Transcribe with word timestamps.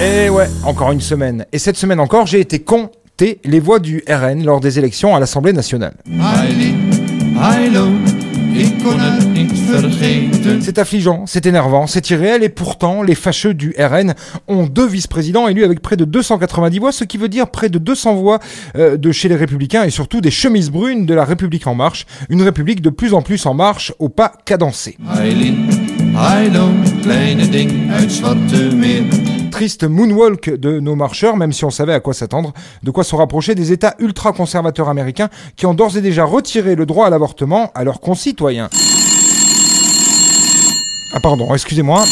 Et 0.00 0.28
ouais, 0.28 0.48
encore 0.64 0.92
une 0.92 1.00
semaine. 1.00 1.46
Et 1.52 1.58
cette 1.58 1.76
semaine 1.76 2.00
encore, 2.00 2.26
j'ai 2.26 2.40
été 2.40 2.58
compter 2.58 3.40
les 3.44 3.60
voix 3.60 3.78
du 3.78 4.02
RN 4.08 4.44
lors 4.44 4.60
des 4.60 4.78
élections 4.78 5.16
à 5.16 5.20
l'Assemblée 5.20 5.54
nationale. 5.54 5.94
C'est 10.60 10.78
affligeant, 10.78 11.24
c'est 11.26 11.46
énervant, 11.46 11.86
c'est 11.86 12.10
irréel 12.10 12.42
et 12.42 12.48
pourtant 12.48 13.02
les 13.02 13.14
fâcheux 13.14 13.54
du 13.54 13.74
RN 13.78 14.14
ont 14.48 14.66
deux 14.66 14.86
vice-présidents 14.86 15.48
élus 15.48 15.64
avec 15.64 15.80
près 15.80 15.96
de 15.96 16.04
290 16.04 16.78
voix, 16.78 16.92
ce 16.92 17.04
qui 17.04 17.16
veut 17.16 17.28
dire 17.28 17.50
près 17.50 17.68
de 17.68 17.78
200 17.78 18.14
voix 18.16 18.38
euh, 18.76 18.96
de 18.96 19.12
chez 19.12 19.28
les 19.28 19.36
républicains 19.36 19.84
et 19.84 19.90
surtout 19.90 20.20
des 20.20 20.30
chemises 20.30 20.70
brunes 20.70 21.06
de 21.06 21.14
la 21.14 21.24
République 21.24 21.66
en 21.66 21.74
marche, 21.74 22.06
une 22.28 22.42
République 22.42 22.82
de 22.82 22.90
plus 22.90 23.14
en 23.14 23.22
plus 23.22 23.46
en 23.46 23.54
marche 23.54 23.92
au 23.98 24.08
pas 24.08 24.32
cadencé. 24.44 24.96
Triste 29.50 29.84
moonwalk 29.84 30.50
de 30.58 30.80
nos 30.80 30.96
marcheurs, 30.96 31.36
même 31.36 31.52
si 31.52 31.64
on 31.64 31.70
savait 31.70 31.94
à 31.94 32.00
quoi 32.00 32.12
s'attendre, 32.14 32.52
de 32.82 32.90
quoi 32.90 33.04
se 33.04 33.14
rapprocher 33.16 33.54
des 33.54 33.72
États 33.72 33.94
ultra-conservateurs 33.98 34.88
américains 34.88 35.28
qui 35.56 35.66
ont 35.66 35.74
d'ores 35.74 35.96
et 35.96 36.02
déjà 36.02 36.24
retiré 36.24 36.74
le 36.74 36.84
droit 36.84 37.06
à 37.06 37.10
l'avortement 37.10 37.70
à 37.74 37.84
leurs 37.84 38.00
concitoyens. 38.00 38.68
Ah 41.14 41.20
pardon, 41.20 41.54
excusez-moi. 41.54 42.04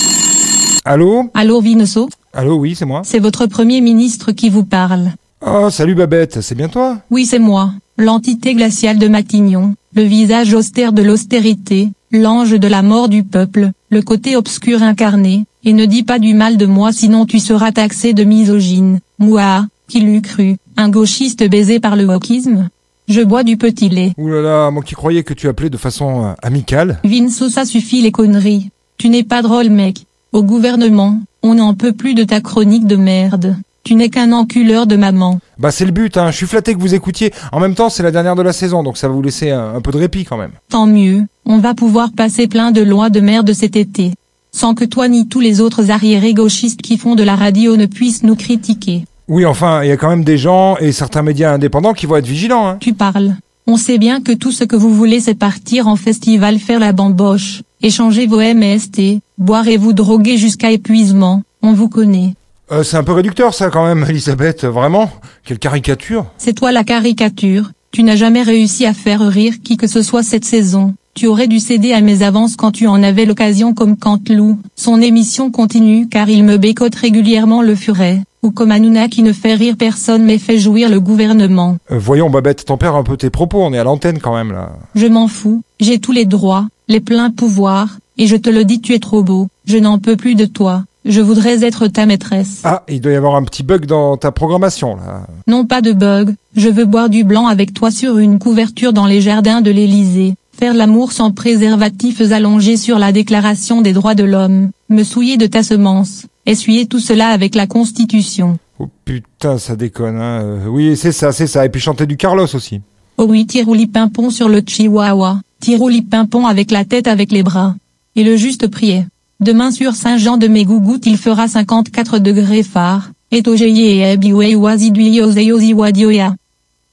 Allô? 0.84 1.30
Allô 1.34 1.60
Vinoso 1.60 2.08
Allô, 2.32 2.56
oui, 2.56 2.74
c'est 2.74 2.86
moi. 2.86 3.02
C'est 3.04 3.18
votre 3.18 3.46
premier 3.46 3.80
ministre 3.80 4.32
qui 4.32 4.48
vous 4.48 4.64
parle. 4.64 5.12
Oh, 5.46 5.68
salut 5.70 5.94
Babette, 5.94 6.40
c'est 6.40 6.54
bien 6.54 6.68
toi? 6.68 6.98
Oui, 7.10 7.26
c'est 7.26 7.38
moi, 7.38 7.72
l'entité 7.98 8.54
glaciale 8.54 8.98
de 8.98 9.08
Matignon, 9.08 9.74
le 9.94 10.02
visage 10.02 10.54
austère 10.54 10.92
de 10.92 11.02
l'austérité, 11.02 11.90
l'ange 12.14 12.58
de 12.58 12.68
la 12.68 12.82
mort 12.82 13.08
du 13.08 13.22
peuple, 13.24 13.70
le 13.90 14.02
côté 14.02 14.36
obscur 14.36 14.82
incarné, 14.82 15.44
et 15.64 15.72
ne 15.72 15.84
dis 15.84 16.02
pas 16.02 16.18
du 16.18 16.34
mal 16.34 16.56
de 16.56 16.66
moi 16.66 16.92
sinon 16.92 17.26
tu 17.26 17.38
seras 17.38 17.72
taxé 17.72 18.12
de 18.12 18.24
misogyne. 18.24 19.00
Moi, 19.18 19.66
qui 19.88 20.00
l'eût 20.00 20.22
cru, 20.22 20.56
un 20.76 20.88
gauchiste 20.88 21.48
baisé 21.48 21.80
par 21.80 21.96
le 21.96 22.06
wokisme? 22.06 22.68
Je 23.06 23.20
bois 23.20 23.42
du 23.42 23.56
petit 23.56 23.90
lait. 23.90 24.12
Ouh 24.16 24.28
là 24.28 24.40
là, 24.40 24.70
moi 24.70 24.82
qui 24.82 24.94
croyais 24.94 25.24
que 25.24 25.34
tu 25.34 25.48
appelais 25.48 25.70
de 25.70 25.76
façon 25.76 26.24
euh, 26.24 26.32
amicale. 26.42 27.00
Vinceau 27.04 27.50
ça 27.50 27.66
suffit 27.66 28.00
les 28.00 28.12
conneries. 28.12 28.70
Tu 28.96 29.08
n'es 29.10 29.24
pas 29.24 29.42
drôle 29.42 29.68
mec. 29.68 30.06
Au 30.32 30.42
gouvernement, 30.42 31.20
on 31.42 31.54
n'en 31.54 31.74
peut 31.74 31.92
plus 31.92 32.14
de 32.14 32.24
ta 32.24 32.40
chronique 32.40 32.86
de 32.86 32.96
merde. 32.96 33.56
Tu 33.84 33.94
n'es 33.94 34.08
qu'un 34.08 34.32
enculeur 34.32 34.86
de 34.86 34.96
maman. 34.96 35.40
Bah 35.58 35.70
c'est 35.70 35.84
le 35.84 35.92
but, 35.92 36.16
hein. 36.16 36.30
je 36.30 36.36
suis 36.36 36.46
flatté 36.46 36.74
que 36.74 36.80
vous 36.80 36.94
écoutiez. 36.94 37.32
En 37.52 37.60
même 37.60 37.74
temps, 37.74 37.90
c'est 37.90 38.02
la 38.02 38.10
dernière 38.10 38.34
de 38.34 38.42
la 38.42 38.54
saison, 38.54 38.82
donc 38.82 38.96
ça 38.96 39.08
va 39.08 39.14
vous 39.14 39.22
laisser 39.22 39.50
un, 39.50 39.74
un 39.74 39.80
peu 39.82 39.92
de 39.92 39.98
répit 39.98 40.24
quand 40.24 40.38
même. 40.38 40.52
Tant 40.70 40.86
mieux, 40.86 41.24
on 41.44 41.58
va 41.58 41.74
pouvoir 41.74 42.10
passer 42.16 42.48
plein 42.48 42.70
de 42.70 42.80
lois 42.80 43.10
de 43.10 43.20
merde 43.20 43.52
cet 43.52 43.76
été. 43.76 44.12
Sans 44.52 44.74
que 44.74 44.84
toi 44.84 45.08
ni 45.08 45.28
tous 45.28 45.40
les 45.40 45.60
autres 45.60 45.90
arriérés 45.90 46.32
gauchistes 46.32 46.80
qui 46.80 46.96
font 46.96 47.14
de 47.14 47.22
la 47.22 47.36
radio 47.36 47.76
ne 47.76 47.86
puissent 47.86 48.22
nous 48.22 48.36
critiquer. 48.36 49.04
Oui, 49.28 49.44
enfin, 49.44 49.82
il 49.82 49.88
y 49.88 49.92
a 49.92 49.96
quand 49.96 50.08
même 50.08 50.24
des 50.24 50.38
gens 50.38 50.76
et 50.78 50.92
certains 50.92 51.22
médias 51.22 51.52
indépendants 51.52 51.92
qui 51.92 52.06
vont 52.06 52.16
être 52.16 52.26
vigilants. 52.26 52.66
Hein. 52.66 52.76
Tu 52.80 52.92
parles. 52.94 53.34
On 53.66 53.76
sait 53.76 53.98
bien 53.98 54.20
que 54.20 54.32
tout 54.32 54.52
ce 54.52 54.64
que 54.64 54.76
vous 54.76 54.94
voulez 54.94 55.20
c'est 55.20 55.34
partir 55.34 55.88
en 55.88 55.96
festival 55.96 56.58
faire 56.58 56.78
la 56.78 56.92
bamboche, 56.92 57.62
échanger 57.82 58.26
vos 58.26 58.40
MST, 58.40 59.20
boire 59.38 59.66
et 59.68 59.78
vous 59.78 59.94
droguer 59.94 60.36
jusqu'à 60.36 60.70
épuisement, 60.70 61.42
on 61.62 61.72
vous 61.72 61.88
connaît. 61.88 62.34
Euh, 62.72 62.82
c'est 62.82 62.96
un 62.96 63.04
peu 63.04 63.12
réducteur 63.12 63.54
ça 63.54 63.70
quand 63.70 63.84
même, 63.86 64.06
Elisabeth, 64.08 64.64
vraiment. 64.64 65.10
Quelle 65.44 65.58
caricature. 65.58 66.26
C'est 66.38 66.54
toi 66.54 66.72
la 66.72 66.84
caricature, 66.84 67.72
tu 67.90 68.02
n'as 68.02 68.16
jamais 68.16 68.42
réussi 68.42 68.86
à 68.86 68.94
faire 68.94 69.20
rire 69.20 69.54
qui 69.62 69.76
que 69.76 69.86
ce 69.86 70.02
soit 70.02 70.22
cette 70.22 70.44
saison. 70.44 70.94
Tu 71.14 71.28
aurais 71.28 71.46
dû 71.46 71.60
céder 71.60 71.92
à 71.92 72.00
mes 72.00 72.22
avances 72.22 72.56
quand 72.56 72.72
tu 72.72 72.88
en 72.88 73.00
avais 73.02 73.24
l'occasion 73.24 73.72
comme 73.72 73.96
Cantelou, 73.96 74.58
son 74.74 75.00
émission 75.00 75.52
continue 75.52 76.08
car 76.08 76.28
il 76.28 76.42
me 76.42 76.56
bécote 76.56 76.96
régulièrement 76.96 77.62
le 77.62 77.76
furet, 77.76 78.20
ou 78.42 78.50
comme 78.50 78.72
Hanouna 78.72 79.06
qui 79.08 79.22
ne 79.22 79.32
fait 79.32 79.54
rire 79.54 79.76
personne 79.78 80.24
mais 80.24 80.38
fait 80.38 80.58
jouir 80.58 80.88
le 80.88 80.98
gouvernement. 80.98 81.76
Euh, 81.92 81.98
Voyons 81.98 82.30
Babette, 82.30 82.64
t'en 82.64 82.78
perds 82.78 82.96
un 82.96 83.04
peu 83.04 83.16
tes 83.16 83.30
propos, 83.30 83.62
on 83.62 83.72
est 83.72 83.78
à 83.78 83.84
l'antenne 83.84 84.18
quand 84.18 84.34
même 84.34 84.50
là. 84.50 84.72
Je 84.96 85.06
m'en 85.06 85.28
fous, 85.28 85.62
j'ai 85.78 86.00
tous 86.00 86.10
les 86.10 86.24
droits, 86.24 86.66
les 86.88 87.00
pleins 87.00 87.30
pouvoirs, 87.30 87.98
et 88.18 88.26
je 88.26 88.34
te 88.36 88.50
le 88.50 88.64
dis 88.64 88.80
tu 88.80 88.94
es 88.94 88.98
trop 88.98 89.22
beau, 89.22 89.46
je 89.66 89.76
n'en 89.78 90.00
peux 90.00 90.16
plus 90.16 90.34
de 90.34 90.46
toi, 90.46 90.82
je 91.04 91.20
voudrais 91.20 91.64
être 91.64 91.86
ta 91.86 92.06
maîtresse. 92.06 92.60
Ah, 92.64 92.82
il 92.88 93.00
doit 93.00 93.12
y 93.12 93.16
avoir 93.16 93.36
un 93.36 93.44
petit 93.44 93.62
bug 93.62 93.86
dans 93.86 94.16
ta 94.16 94.32
programmation 94.32 94.96
là. 94.96 95.26
Non 95.46 95.64
pas 95.64 95.80
de 95.80 95.92
bug, 95.92 96.34
je 96.56 96.68
veux 96.68 96.84
boire 96.84 97.08
du 97.08 97.24
blanc 97.24 97.46
avec 97.46 97.74
toi 97.74 97.90
sur 97.90 98.18
une 98.18 98.38
couverture 98.38 98.92
dans 98.92 99.06
les 99.06 99.20
jardins 99.20 99.60
de 99.60 99.70
l'Élysée, 99.70 100.34
faire 100.58 100.74
l'amour 100.74 101.12
sans 101.12 101.30
préservatifs 101.30 102.20
allongés 102.32 102.76
sur 102.76 102.98
la 102.98 103.12
déclaration 103.12 103.82
des 103.82 103.92
droits 103.92 104.14
de 104.14 104.24
l'homme, 104.24 104.70
me 104.88 105.02
souiller 105.02 105.36
de 105.36 105.46
ta 105.46 105.62
semence, 105.62 106.26
essuyer 106.46 106.86
tout 106.86 107.00
cela 107.00 107.28
avec 107.28 107.54
la 107.54 107.66
Constitution. 107.66 108.58
Oh 108.78 108.88
putain, 109.04 109.58
ça 109.58 109.76
déconne, 109.76 110.16
hein. 110.16 110.60
Oui, 110.68 110.96
c'est 110.96 111.12
ça, 111.12 111.32
c'est 111.32 111.46
ça. 111.46 111.64
Et 111.64 111.68
puis 111.68 111.80
chanter 111.80 112.06
du 112.06 112.16
Carlos 112.16 112.48
aussi. 112.54 112.80
Oh 113.16 113.26
oui, 113.28 113.46
tirouli 113.46 113.86
pimpon 113.86 114.30
sur 114.30 114.48
le 114.48 114.62
chihuahua, 114.66 115.40
tirouli 115.60 116.02
pimpon 116.02 116.46
avec 116.46 116.72
la 116.72 116.84
tête 116.84 117.06
avec 117.06 117.30
les 117.30 117.44
bras. 117.44 117.76
Et 118.16 118.24
le 118.24 118.36
juste 118.36 118.66
priait. 118.68 119.06
Demain 119.44 119.70
sur 119.70 119.94
Saint-Jean 119.94 120.38
de 120.38 120.48
Mégougout 120.48 121.00
il 121.04 121.18
fera 121.18 121.48
54 121.48 122.18
degrés 122.18 122.62
phare, 122.62 123.10
et 123.30 123.42
et 123.46 124.00
ebiwe. 124.12 124.42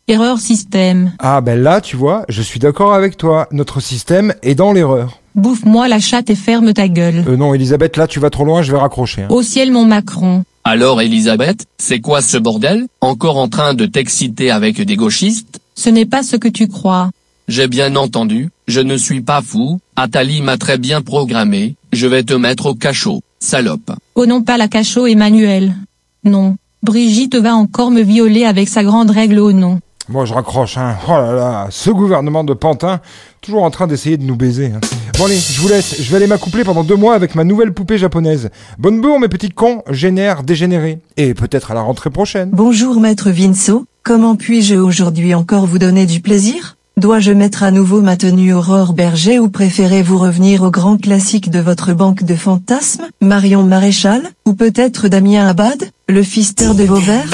Erreur 0.10 0.38
système. 0.38 1.14
Ah 1.20 1.40
ben 1.40 1.64
là, 1.64 1.80
tu 1.80 1.96
vois, 1.96 2.26
je 2.28 2.42
suis 2.42 2.60
d'accord 2.60 2.94
avec 2.94 3.16
toi. 3.16 3.48
Notre 3.54 3.80
système 3.80 4.34
est 4.44 4.56
dans 4.56 4.74
l'erreur. 4.74 5.22
Bouffe-moi 5.34 5.88
la 5.88 6.02
chatte 6.02 6.30
et 6.30 6.36
ferme 6.36 6.74
ta 6.74 6.90
gueule. 6.90 7.24
Euh, 7.26 7.38
non, 7.38 7.54
Elisabeth, 7.54 7.96
là, 7.96 8.06
tu 8.06 8.20
vas 8.20 8.30
trop 8.30 8.44
loin, 8.44 8.62
je 8.62 8.74
vais 8.74 8.80
raccrocher. 8.80 9.22
hein. 9.22 9.28
Au 9.30 9.42
ciel 9.42 9.72
mon 9.72 9.86
Macron. 9.86 10.44
Alors 10.66 11.02
Elisabeth, 11.02 11.66
c'est 11.78 12.02
quoi 12.02 12.22
ce 12.22 12.38
bordel? 12.38 12.88
Encore 13.00 13.38
en 13.38 13.48
train 13.48 13.74
de 13.76 13.86
t'exciter 13.86 14.52
avec 14.52 14.82
des 14.82 14.98
gauchistes? 14.98 15.62
Ce 15.76 15.90
n'est 15.90 16.06
pas 16.06 16.22
ce 16.22 16.36
que 16.36 16.50
tu 16.50 16.68
crois. 16.68 17.12
J'ai 17.48 17.68
bien 17.68 17.96
entendu, 17.96 18.50
je 18.72 18.80
ne 18.80 18.96
suis 18.98 19.22
pas 19.22 19.42
fou, 19.42 19.80
Atali 19.98 20.42
m'a 20.42 20.58
très 20.58 20.78
bien 20.78 21.02
programmé, 21.02 21.76
je 21.92 22.08
vais 22.08 22.24
te 22.24 22.34
mettre 22.34 22.68
au 22.68 22.74
cachot, 22.74 23.22
salope. 23.40 23.92
Oh 24.16 24.26
non 24.26 24.42
pas 24.42 24.58
la 24.58 24.68
cachot 24.70 25.08
Emmanuel. 25.08 25.76
Non. 26.24 26.56
Brigitte 26.82 27.36
va 27.36 27.54
encore 27.54 27.92
me 27.92 28.02
violer 28.02 28.46
avec 28.46 28.70
sa 28.70 28.84
grande 28.84 29.12
règle 29.12 29.40
au 29.40 29.52
nom. 29.52 29.80
Moi, 30.10 30.26
je 30.26 30.34
raccroche, 30.34 30.78
hein. 30.78 30.96
Oh 31.08 31.12
là 31.12 31.34
là, 31.34 31.68
ce 31.70 31.90
gouvernement 31.90 32.44
de 32.44 32.54
Pantin, 32.54 33.02
toujours 33.42 33.64
en 33.64 33.72
train 33.72 33.88
d'essayer 33.88 34.18
de 34.18 34.24
nous 34.24 34.36
baiser. 34.36 34.68
hein. 34.68 34.80
Bon 35.18 35.26
allez, 35.26 35.38
je 35.38 35.62
vous 35.62 35.68
laisse. 35.68 36.02
Je 36.02 36.10
vais 36.10 36.18
aller 36.18 36.28
m'accoupler 36.28 36.64
pendant 36.64 36.84
deux 36.84 36.96
mois 36.96 37.14
avec 37.14 37.36
ma 37.36 37.44
nouvelle 37.44 37.74
poupée 37.74 37.98
japonaise. 37.98 38.50
Bonne 38.80 39.00
bourre, 39.02 39.20
mes 39.20 39.28
petits 39.28 39.50
cons, 39.50 39.84
génère, 39.90 40.44
dégénérés. 40.44 41.00
Et 41.18 41.34
peut-être 41.34 41.72
à 41.72 41.74
la 41.76 41.82
rentrée 41.82 42.10
prochaine. 42.10 42.50
Bonjour 42.52 43.00
maître 43.00 43.30
Vinceau, 43.32 43.86
comment 44.04 44.36
puis-je 44.36 44.76
aujourd'hui 44.76 45.36
encore 45.36 45.68
vous 45.68 45.78
donner 45.80 46.06
du 46.06 46.20
plaisir? 46.22 46.78
Dois-je 46.98 47.32
mettre 47.32 47.64
à 47.64 47.72
nouveau 47.72 48.02
ma 48.02 48.18
tenue 48.18 48.54
Aurore 48.54 48.94
Berger 48.94 49.40
ou 49.40 49.50
préférez-vous 49.50 50.18
revenir 50.18 50.62
au 50.62 50.72
grand 50.72 50.98
classique 50.98 51.50
de 51.50 51.60
votre 51.60 51.94
banque 51.94 52.24
de 52.24 52.36
fantasmes, 52.36 53.08
Marion 53.22 53.64
Maréchal, 53.64 54.30
ou 54.46 54.54
peut-être 54.54 55.08
Damien 55.08 55.48
Abad, 55.48 55.90
le 56.08 56.22
fisteur 56.22 56.76
de 56.76 56.84
Vauvert? 56.84 57.30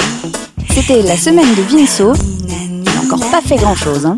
C'était 0.70 1.02
la 1.02 1.16
semaine 1.16 1.54
de 1.54 1.62
Vinceau. 1.62 2.12
Il 2.48 2.82
n'a 2.82 3.02
encore 3.02 3.30
pas 3.30 3.40
fait 3.40 3.56
grand-chose. 3.56 4.06
Hein. 4.06 4.16